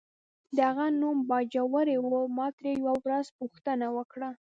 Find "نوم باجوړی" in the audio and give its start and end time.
1.01-1.95